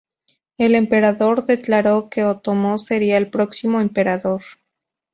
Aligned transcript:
El 0.57 0.73
emperador 0.73 1.45
declaró 1.45 2.09
que 2.09 2.23
Ōtomo 2.25 2.79
sería 2.79 3.17
el 3.17 3.29
próximo 3.29 3.81
emperador. 3.81 4.41